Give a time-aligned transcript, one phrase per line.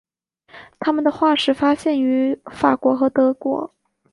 [0.79, 3.71] 它们的化石发现于法国和德国。